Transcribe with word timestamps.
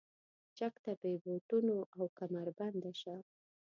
چک 0.57 0.73
ته 0.83 0.91
بې 1.01 1.13
بوټونو 1.23 1.75
او 1.95 2.03
کمربنده 2.19 2.91
شه. 3.01 3.15